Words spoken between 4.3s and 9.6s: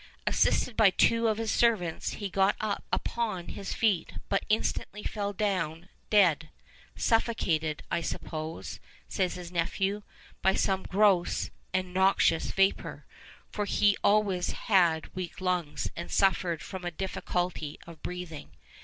instantly fell down dead; suffocated, I suppose,' says his